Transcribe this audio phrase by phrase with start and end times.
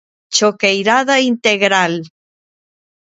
[0.35, 1.93] Choqueirada integral.